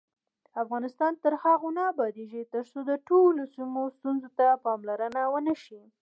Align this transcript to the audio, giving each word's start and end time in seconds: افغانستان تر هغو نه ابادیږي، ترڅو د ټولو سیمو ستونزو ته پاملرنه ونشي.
افغانستان 0.63 1.13
تر 1.23 1.33
هغو 1.43 1.69
نه 1.77 1.83
ابادیږي، 1.91 2.41
ترڅو 2.53 2.79
د 2.89 2.91
ټولو 3.07 3.41
سیمو 3.55 3.81
ستونزو 3.95 4.29
ته 4.37 4.47
پاملرنه 4.65 5.21
ونشي. 5.33 5.81